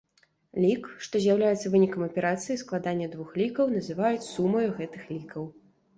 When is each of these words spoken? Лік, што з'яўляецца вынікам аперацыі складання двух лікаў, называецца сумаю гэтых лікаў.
Лік, 0.63 0.87
што 1.07 1.19
з'яўляецца 1.25 1.71
вынікам 1.75 2.01
аперацыі 2.09 2.59
складання 2.63 3.11
двух 3.15 3.29
лікаў, 3.43 3.65
называецца 3.77 4.27
сумаю 4.29 4.65
гэтых 4.81 5.03
лікаў. 5.15 5.43